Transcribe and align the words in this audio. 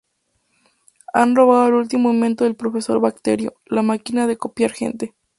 Han 1.13 1.35
robado 1.35 1.67
el 1.67 1.73
último 1.75 2.09
invento 2.11 2.43
del 2.45 2.55
profesor 2.55 2.99
Bacterio, 2.99 3.53
"La 3.67 3.83
máquina 3.83 4.25
de 4.25 4.35
copiar 4.35 4.71
gente". 4.71 5.13